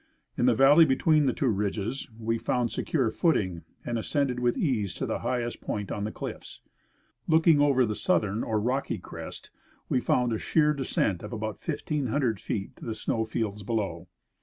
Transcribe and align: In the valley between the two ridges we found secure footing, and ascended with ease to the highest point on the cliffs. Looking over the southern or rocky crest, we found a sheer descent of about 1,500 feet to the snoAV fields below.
In 0.35 0.47
the 0.47 0.55
valley 0.55 0.83
between 0.83 1.27
the 1.27 1.31
two 1.31 1.45
ridges 1.49 2.09
we 2.17 2.39
found 2.39 2.71
secure 2.71 3.11
footing, 3.11 3.65
and 3.85 3.99
ascended 3.99 4.39
with 4.39 4.57
ease 4.57 4.95
to 4.95 5.05
the 5.05 5.19
highest 5.19 5.61
point 5.61 5.91
on 5.91 6.05
the 6.05 6.11
cliffs. 6.11 6.59
Looking 7.27 7.61
over 7.61 7.85
the 7.85 7.93
southern 7.93 8.43
or 8.43 8.59
rocky 8.59 8.97
crest, 8.97 9.51
we 9.89 9.99
found 9.99 10.33
a 10.33 10.39
sheer 10.39 10.73
descent 10.73 11.21
of 11.21 11.31
about 11.33 11.61
1,500 11.63 12.39
feet 12.39 12.75
to 12.77 12.85
the 12.85 12.93
snoAV 12.93 13.27
fields 13.27 13.61
below. 13.61 14.07